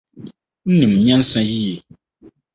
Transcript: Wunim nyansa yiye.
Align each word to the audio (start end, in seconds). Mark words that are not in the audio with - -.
Wunim 0.63 0.93
nyansa 1.05 1.39
yiye. 1.49 1.77